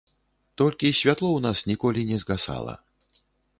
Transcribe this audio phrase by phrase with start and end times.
[0.61, 2.73] Толькі святло ў нас ніколі не згасала.